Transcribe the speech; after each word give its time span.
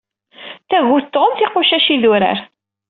Tagut 0.69 1.05
tɣumm 1.13 1.33
tiqucac 1.35 1.87
n 1.89 1.91
yidurar. 1.93 2.37